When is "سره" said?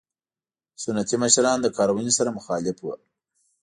2.17-2.35